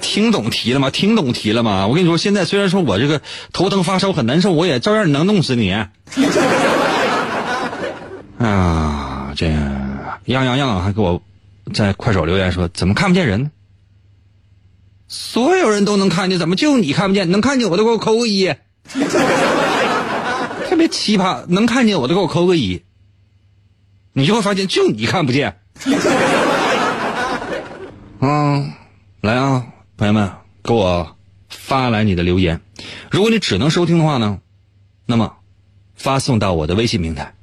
[0.00, 0.90] 听懂题了吗？
[0.90, 1.86] 听懂题了吗？
[1.88, 3.20] 我跟你说，现在虽然说我这个
[3.52, 5.72] 头疼发烧很难受，我也照样能弄死你。
[8.38, 9.87] 啊，这样
[10.32, 11.22] 样样样还给我
[11.74, 13.50] 在快手留言说，怎么看不见人？
[15.08, 17.30] 所有人都能看见，怎么就你看不见？
[17.30, 18.54] 能看见我都给我扣个一。
[20.68, 22.82] 特别奇葩，能看见我都给我扣个一。
[24.12, 25.58] 你就会发现，就你看不见。
[28.20, 28.72] 嗯，
[29.22, 30.30] 来啊，朋友们，
[30.62, 31.16] 给我
[31.48, 32.60] 发来你的留言。
[33.10, 34.40] 如果你只能收听的话呢，
[35.06, 35.36] 那么
[35.94, 37.34] 发送到我的微信平台。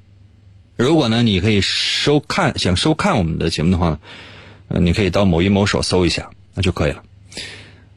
[0.78, 4.00] 如果呢，你可以收看，想收看我们的节目的话，
[4.68, 7.04] 呃，你可以到某音某手搜一下，那就可以了。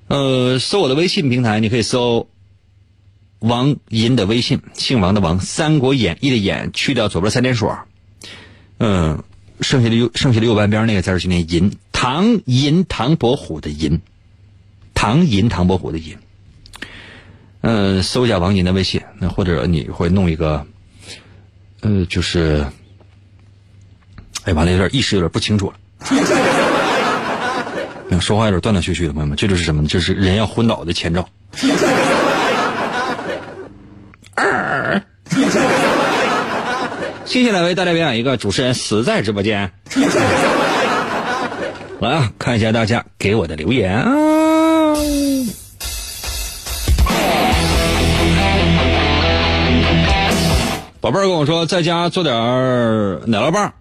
[0.07, 2.29] 呃，搜我的微信平台，你可以搜
[3.41, 7.69] 王银的微信，姓王的王，《三国演义》的演，去掉左边三点水。
[8.79, 9.25] 嗯，
[9.61, 14.01] 剩下的右剩下的右半边那个字就念银，唐银唐伯虎的银，
[14.95, 16.17] 唐银唐伯虎的银。
[17.61, 20.65] 嗯，搜一下王银的微信，那或者你会弄一个，
[21.83, 22.67] 呃，就是，
[24.45, 25.77] 哎，完了，有点意识有点不清楚了。
[28.21, 29.89] 说话有点断断续续的，朋友们，这就是什么呢？
[29.89, 31.29] 就是人要昏倒的前兆。
[34.35, 35.01] 二。
[37.25, 39.71] 接下来为大家表演一个主持人死在直播间。
[42.01, 44.95] 来啊，看一下大家给我的留言啊！
[51.09, 52.35] 宝贝儿跟我说，在家做点
[53.31, 53.73] 奶酪棒，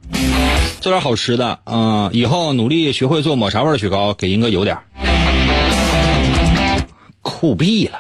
[0.79, 2.09] 做点好吃的啊！
[2.13, 4.77] 以后努力学会做抹茶味的雪糕，给英哥邮点
[7.21, 7.99] 酷毙了！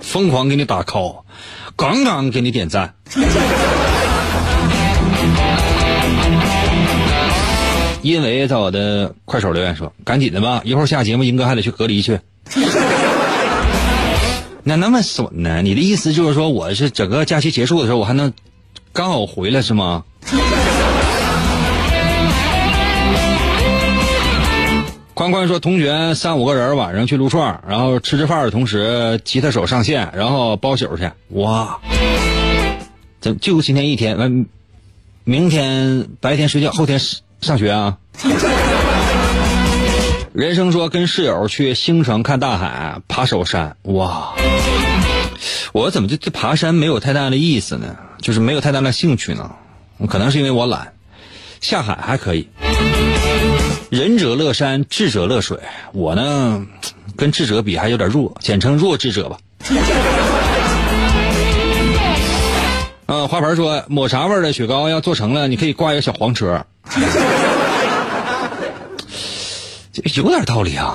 [0.00, 1.22] 疯狂给你打 call。
[1.74, 2.94] 杠杠给你点赞，
[8.00, 12.20] 因为在我的快手留言说：“赶紧的吧，一会儿下节目，英哥还得去隔离去。”
[14.68, 15.62] 那那么损呢？
[15.62, 18.32] 你的意思就是说，我是整个假期结束的时候，我还能
[18.92, 20.02] 刚好回来是吗？
[25.14, 31.08] 宽宽说：“同学三五个人晚上去撸串，然后吃吃饭的同时，吉他手上线，然后包宿去。
[31.28, 31.78] 哇，
[33.20, 34.18] 怎就今天一天？
[34.18, 34.46] 完，
[35.22, 36.98] 明天白天睡觉，后天
[37.40, 37.96] 上学啊？”
[40.36, 43.74] 人生说：“跟室友去兴城看大海，爬首山。
[43.84, 44.34] 哇，
[45.72, 47.96] 我怎么就对爬山没有太大的意思呢？
[48.20, 49.52] 就是没有太大的兴趣呢？
[50.10, 50.92] 可能是因为我懒，
[51.62, 52.50] 下海还可以。”
[53.88, 55.58] 仁者乐山，智者乐水。
[55.94, 56.66] 我呢，
[57.16, 59.38] 跟智者比还有点弱，简称弱智者吧。
[63.06, 66.66] 嗯，花盆说抹茶味的雪糕要做成了，你可以挂一个小黄车。
[70.16, 70.94] 有点道理啊。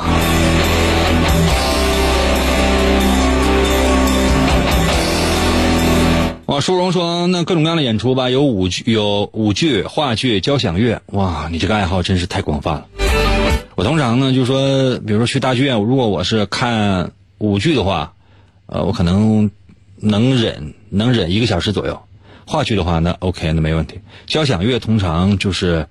[6.48, 11.02] 哇，舒荣说那各种各样的演出吧，有舞剧、有舞剧、话剧、交响乐。
[11.08, 12.88] 哇，你这个爱好真是太广泛了。
[13.76, 18.14] 我通常呢，就说，比如说去大剧院，如果我是看舞剧的话，
[18.66, 19.50] 呃，我可能
[19.96, 22.02] 能忍，能忍一个小时左右。
[22.46, 24.02] 话剧的话，那 OK，那没问题。
[24.28, 25.88] 交响乐通常就是，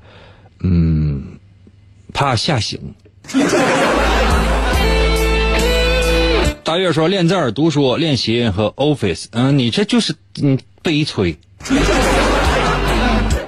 [0.60, 1.38] 嗯，
[2.12, 2.78] 怕吓醒。
[6.64, 11.38] 大月说练字、读书、练习和 Office，嗯，你这就是嗯悲催。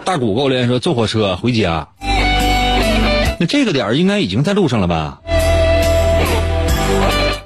[0.04, 1.88] 大谷给我留言说坐火车回家，
[3.38, 5.20] 那这个点应该已经在路上了吧？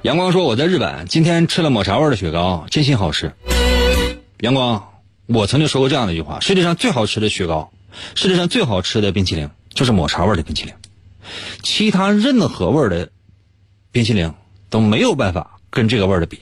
[0.02, 3.32] 阳光说我在日本，今天吃了抹茶味的雪糕，真心好吃。
[4.40, 4.88] 阳光，
[5.26, 7.70] 我曾经说过这样的一句话：世界上最好吃的雪糕，
[8.14, 10.74] 世界上最好吃的冰淇淋就是抹茶味的冰淇淋，
[11.62, 13.10] 其他任何味儿的。
[13.92, 14.32] 冰淇淋
[14.68, 16.40] 都没有办法跟这个味儿的比。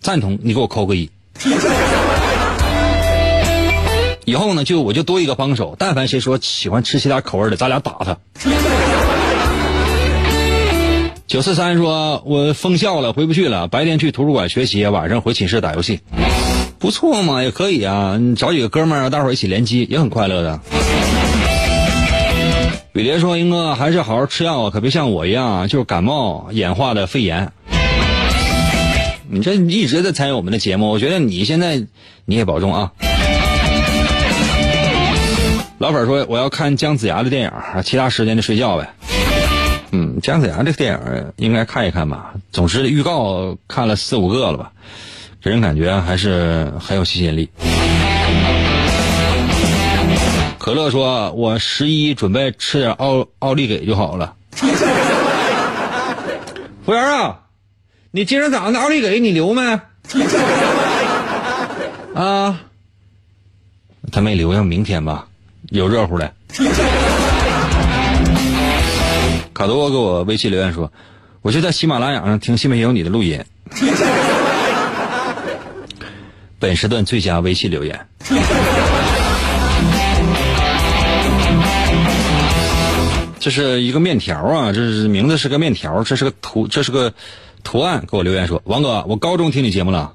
[0.00, 1.10] 赞同，你给我扣个一。
[4.24, 8.16] 以后呢，就我就多一个帮手，但凡谁说喜欢吃其他口味的，咱俩打他。
[11.26, 13.68] 九四三说：“我封校了，回不去了。
[13.68, 16.00] 白天去图书馆学习，晚上回寝室打游戏，
[16.78, 18.16] 不错嘛，也可以啊。
[18.18, 20.60] 你找几个哥们儿，大伙儿一起联机，也很快乐的。”
[22.94, 27.50] 雨蝶说：“英哥，还是好好吃药啊，可别像我一样，就是感冒演化的肺炎。
[29.28, 31.84] 你这一直在参与我们的节目，我觉得你现在
[32.24, 32.92] 你也保重啊。”
[35.78, 37.50] 老粉说：“我要看姜子牙的电影，
[37.82, 38.94] 其他时间就睡觉呗。”
[39.90, 42.34] 嗯，姜子牙这个电影应该看一看吧。
[42.52, 44.70] 总之，预告看了四五个了吧，
[45.42, 47.48] 给人感觉还是很有吸引力。
[50.64, 54.66] 可乐说：“我十一准备吃点奥奥利给就好了。”服
[56.86, 57.40] 务员啊，
[58.10, 59.78] 你今儿早上的奥利给你留没？
[62.14, 62.60] 啊，
[64.10, 65.26] 他没留，要明天吧。
[65.68, 66.32] 有热乎的。
[69.52, 70.90] 卡多给我微信留言说
[71.44, 73.44] ：“我就在喜马拉雅上听《新闻有你》的录音。”
[76.58, 78.08] 本时段最佳微信留言。
[83.44, 87.12] 这是一个面条啊，这是名字是个面条，这是个图，这是个
[87.62, 88.06] 图案。
[88.10, 90.14] 给我留言说：“王哥，我高中听你节目了，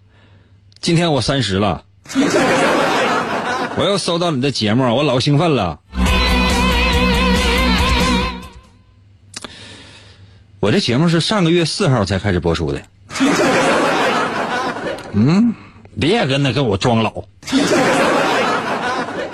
[0.82, 1.84] 今天我三十了。
[3.78, 5.80] ”我又收到你的节目，我老兴奋了。
[10.60, 12.82] 我这节目是上个月四号才开始播出的。
[15.14, 15.54] 嗯，
[16.00, 17.26] 别跟那跟我装老。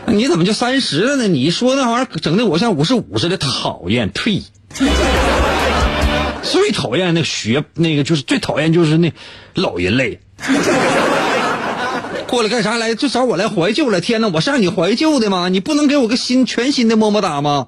[0.13, 1.27] 你怎么就三十了呢？
[1.27, 4.43] 你说那玩意儿整的我像五十五似的，讨厌，呸！
[6.43, 9.11] 最讨厌那学那个就是最讨厌就是那
[9.55, 10.19] 老人类。
[12.27, 12.93] 过来干啥来？
[12.95, 13.99] 就找我来怀旧了？
[13.99, 15.49] 天哪，我是让你怀旧的吗？
[15.49, 17.67] 你不能给我个新全新的么么哒吗？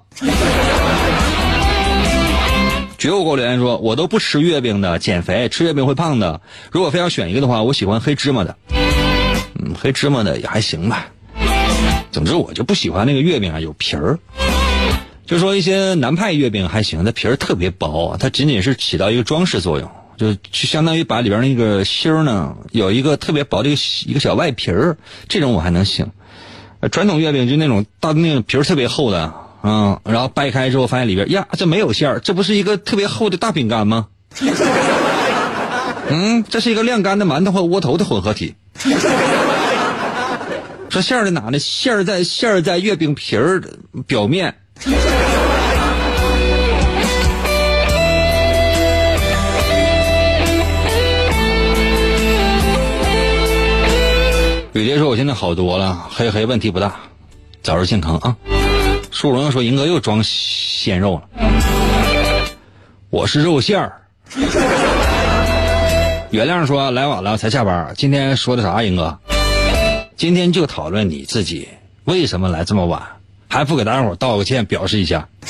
[2.98, 6.42] 绝悟给我留言说，我都不吃月饼的，减肥吃月饼会胖的。
[6.72, 8.56] 如果非要选一个的话，我喜欢黑芝麻的。
[9.56, 11.08] 嗯，黑芝麻的也还行吧。
[12.18, 14.18] 总之，我就不喜欢那个月饼啊，有皮儿。
[15.28, 19.88] 就说一些南派月饼还行，它皮儿特别薄，它仅仅是起到一个装饰作用。
[20.18, 24.98] 就就相当于把里边那个芯儿呢，有一个特别薄的一个一个小外皮儿，
[25.30, 26.10] 这种我还能行。
[26.92, 34.08] 传统月饼就那种大那个皮儿特别厚的，嗯，然后掰开之后发现里边呀，这没有馅儿，这不是一个特别厚的大饼干吗？
[36.10, 38.56] 嗯，这是一个晾干的馒头和窝头的混合体。
[40.90, 41.60] 说馅儿在哪呢？
[41.60, 43.62] 馅儿在馅儿在月饼皮儿
[44.08, 44.54] 表面。
[54.74, 56.96] 雨蝶说：“我现在好多了，嘿嘿，问题不大，
[57.64, 58.36] 早日健康啊。”
[59.12, 61.24] 树荣说：“银哥又装鲜肉了，
[63.10, 64.02] 我是肉馅儿。
[66.30, 68.84] ”原谅说：“来晚了才下班，今天说的啥？
[68.84, 69.18] 银哥，
[70.18, 71.68] 今天就讨论你自己
[72.04, 73.04] 为什么来这么晚，
[73.48, 75.30] 还不给大家伙道个歉，表示一下。”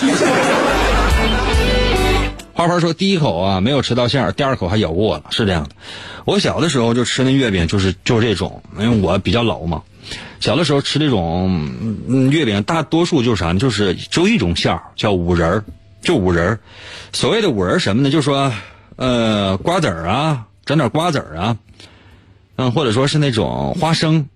[2.53, 5.69] 花花说：“第一口啊没有吃到馅儿，第二口还咬过了，是这样的。
[6.25, 9.83] 我小的时候就吃那月饼，就是就是这种，因为我比较老嘛。
[10.41, 13.59] 小的时候吃这种月饼，大多数就是啥呢？
[13.59, 15.63] 就是只有一种馅儿，叫五仁儿，
[16.01, 16.59] 就五仁儿。
[17.13, 18.11] 所谓的五仁儿什么呢？
[18.11, 18.51] 就是说，
[18.97, 21.57] 呃，瓜子儿啊，整点瓜子儿啊，
[22.57, 24.27] 嗯，或者说是那种花生，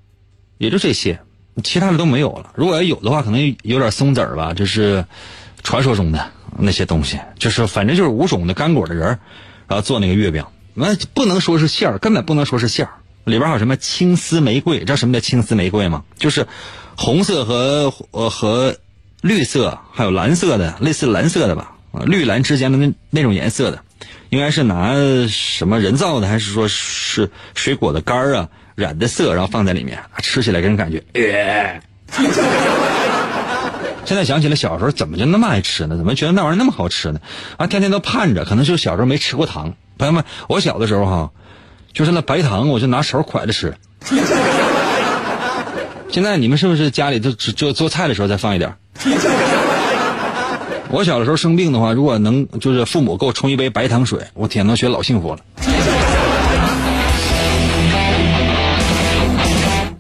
[0.62, 1.20] 也就这些，
[1.64, 2.54] 其他的都没有了。
[2.56, 5.06] 如果要有的话，可能有点松子儿吧，就是
[5.64, 9.20] 传说中的。”那些东西就是反正就是五种的干果的人
[9.70, 10.44] 然后做那个月饼，
[10.74, 12.92] 那不能说是馅儿，根本不能说是馅儿，
[13.24, 14.80] 里边还有什么青丝玫瑰？
[14.80, 16.04] 知道什么叫青丝玫瑰吗？
[16.18, 16.46] 就是
[16.98, 18.76] 红色和呃和
[19.22, 23.82] 绿色还有蓝色的，类似蓝色的吧，绿蓝之间的那那种颜色的，
[24.30, 24.94] 应该是拿
[25.30, 31.04] 什么人造的还是说是水果的干儿啊染的色，然后放在里面，吃起来给人感觉。
[34.04, 35.96] 现在想起来，小时候怎么就那么爱吃呢？
[35.96, 37.20] 怎么觉得那玩意儿那么好吃呢？
[37.58, 39.74] 啊，天天都盼着，可能就小时候没吃过糖。
[39.98, 41.32] 朋友们，我小的时候哈，
[41.94, 43.74] 就是那白糖，我就拿手蒯着吃。
[46.10, 48.76] 现在你们是不是家里就就做菜的时候再放一点？
[50.90, 55.40] 我小的时候生病的话，如果能就是父母给我冲一杯白糖水，我天，能学老幸福了。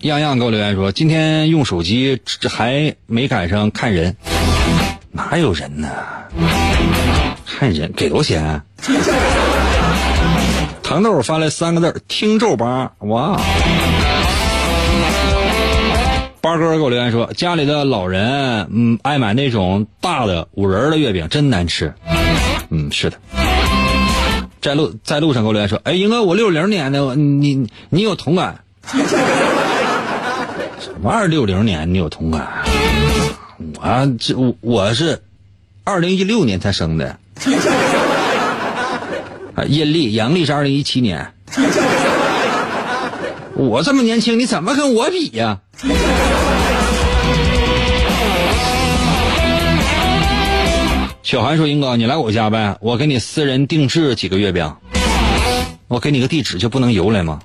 [0.01, 4.15] 样样给我留言说，今天用手机这还没赶上看人，
[5.11, 5.87] 哪有人呢？
[7.45, 8.61] 看人给多少钱？
[10.81, 13.39] 糖豆发来三个字听咒吧，哇！
[16.41, 21.93] 八哥给我留言说，家里的老人嗯爱买那种大的五仁的月饼，真难吃。
[22.71, 23.17] 嗯，是的。
[24.61, 28.63] 在路在路上给我留言说，哎，英哥，我六零年的，你你有同感？
[30.81, 32.47] 什么二六零年你有同感？
[33.75, 35.21] 我这我是
[35.83, 37.15] 二零一六年才生的，
[39.53, 41.31] 啊，阴历阳历是二零一七年。
[43.53, 45.59] 我这么年轻，你怎么跟我比呀？
[51.21, 54.73] 小韩说：“英哥，你来我家呗，我给你私人定制几个月饼。
[55.87, 57.39] 我给你个地址，就不能邮来吗？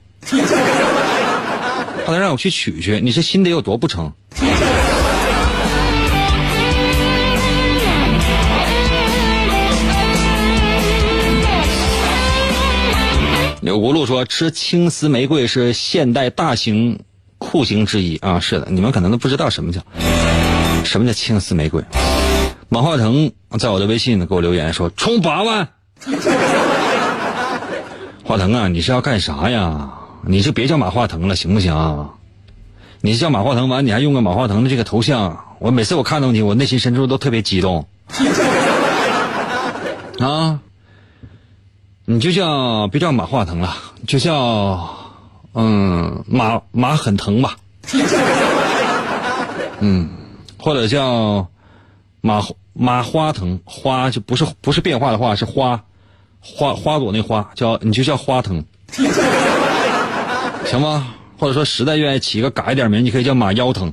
[2.07, 4.12] 他能让我去取去，你这心得有多不成？”
[13.61, 17.00] 有轱辘说：“吃青丝玫瑰是现代大型
[17.38, 19.80] 酷刑之一啊！”是的，你们可能都不知道什么叫
[20.84, 21.82] 什么叫青丝玫瑰。
[22.68, 25.68] 马化腾在我的微信给我留言说：“充八万。
[28.22, 29.90] ”华腾啊，你是要干啥呀？
[30.27, 32.09] 你就别叫马化腾了，行不行？
[33.01, 37.87] 你叫马化腾完，你还用个马化腾的这个头像，我每次我看到你，我内心深处都特别激动
[40.18, 40.61] 啊。
[42.09, 44.89] 你就叫别叫马化腾了，就叫
[45.55, 47.57] 嗯马马很疼吧，
[49.81, 50.09] 嗯，
[50.57, 51.49] 或者叫
[52.20, 55.83] 马马花腾花就不是不是变化的话是花
[56.41, 58.64] 花花朵那花叫你就叫花藤，
[60.66, 61.14] 行吗？
[61.38, 63.92] 或者说实在愿意起个改一点名，你可以叫马腰疼。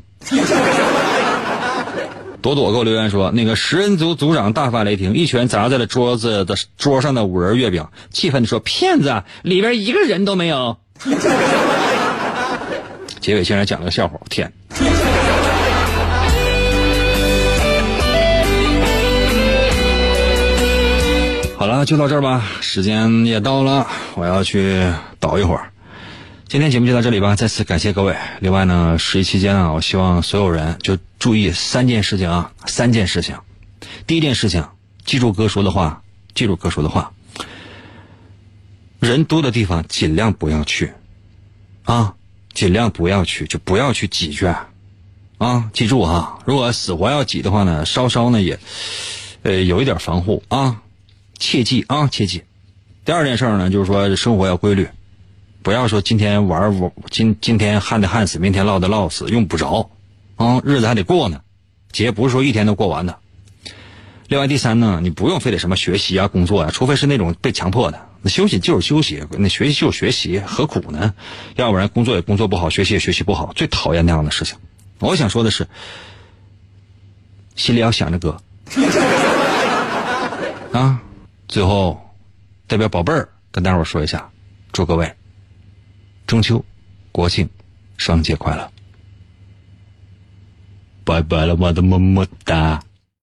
[2.42, 10.78] 朵朵给我留言说：“那个食人族族长大发雷霆，一拳砸在了桌子的桌上的五仁月饼，气愤地说：‘骗子，里边一个人都没有。’”
[13.22, 14.52] 结尾竟然讲了个笑话，天！
[21.58, 24.84] 好了，就到这儿吧，时间也到了，我要去
[25.20, 25.70] 倒一会儿。
[26.48, 28.16] 今天节目就到这里吧，再次感谢各位。
[28.40, 33.38] 另外呢，十一期间啊，我希望所有人就注意三件事情啊，三件事情。
[34.06, 34.68] 第一件事情，
[35.04, 36.04] 记住哥说的话，
[36.36, 37.12] 记住哥说的话。
[39.00, 40.94] 人多的地方尽量不要去，
[41.86, 42.14] 啊，
[42.54, 44.46] 尽量不要去，就不要去挤去，
[45.40, 46.38] 啊，记住啊。
[46.46, 48.60] 如果死活要挤的话呢，稍稍呢也，
[49.42, 50.82] 呃，有一点防护啊，
[51.40, 52.44] 切记啊，切记。
[53.06, 54.88] 第二件事呢，就是说生活要规律。
[55.64, 59.90] 不要说今天玩玩，今今天旱的旱死，明天涝的涝死，用不着，
[60.36, 61.40] 啊，日子还得过呢，
[61.94, 63.18] 节不是说一天都过完的。
[64.28, 71.14] 另外第三呢，你不用非得什么学习啊、工作啊，除非是那种被强迫的，那休息就是休息，那学习就是学习，何苦呢？
[71.56, 74.58] 要不然工作也工作不好，学习也学习不好，最讨厌那样的事情。
[75.00, 75.68] 我想说的是，
[77.56, 78.42] 心里要想着哥，
[80.78, 81.00] 啊，
[81.48, 82.02] 最后
[82.68, 84.30] 代表宝贝儿跟大伙说一下，
[84.74, 85.14] 祝各位。
[86.34, 86.66] 中秋、
[87.12, 87.48] 国庆，
[87.96, 88.72] 双节快乐！
[91.04, 92.84] 拜拜了，我的么么哒。